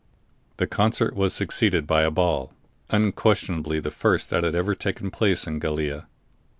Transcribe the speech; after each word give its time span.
_The 0.57 0.65
concert 0.65 1.15
was 1.15 1.31
succeeded 1.31 1.85
by 1.85 2.01
a 2.01 2.09
ball, 2.09 2.53
unquestionably 2.89 3.79
the 3.79 3.91
first 3.91 4.31
that 4.31 4.43
had 4.43 4.55
ever 4.55 4.73
taken 4.73 5.11
place 5.11 5.45
in 5.45 5.59
Gallia. 5.59 6.07